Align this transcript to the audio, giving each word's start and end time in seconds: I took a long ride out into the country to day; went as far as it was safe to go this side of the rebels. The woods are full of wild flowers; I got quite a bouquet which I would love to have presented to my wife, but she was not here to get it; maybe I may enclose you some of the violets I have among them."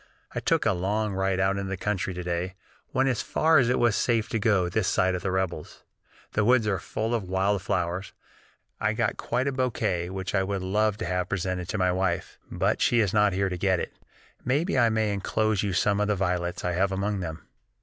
I 0.33 0.39
took 0.39 0.65
a 0.65 0.73
long 0.73 1.13
ride 1.13 1.39
out 1.39 1.57
into 1.57 1.69
the 1.69 1.77
country 1.77 2.15
to 2.15 2.23
day; 2.23 2.55
went 2.91 3.07
as 3.07 3.21
far 3.21 3.59
as 3.59 3.69
it 3.69 3.77
was 3.77 3.95
safe 3.95 4.27
to 4.29 4.39
go 4.39 4.67
this 4.67 4.87
side 4.87 5.13
of 5.13 5.21
the 5.21 5.29
rebels. 5.29 5.83
The 6.31 6.43
woods 6.43 6.65
are 6.65 6.79
full 6.79 7.13
of 7.13 7.29
wild 7.29 7.61
flowers; 7.61 8.11
I 8.79 8.93
got 8.93 9.17
quite 9.17 9.47
a 9.47 9.51
bouquet 9.51 10.09
which 10.09 10.33
I 10.33 10.41
would 10.41 10.63
love 10.63 10.97
to 10.97 11.05
have 11.05 11.29
presented 11.29 11.69
to 11.69 11.77
my 11.77 11.91
wife, 11.91 12.39
but 12.49 12.81
she 12.81 12.99
was 12.99 13.13
not 13.13 13.33
here 13.33 13.49
to 13.49 13.57
get 13.59 13.79
it; 13.79 13.93
maybe 14.43 14.75
I 14.75 14.89
may 14.89 15.13
enclose 15.13 15.61
you 15.61 15.71
some 15.71 15.99
of 15.99 16.07
the 16.07 16.15
violets 16.15 16.65
I 16.65 16.71
have 16.71 16.91
among 16.91 17.19
them." 17.19 17.47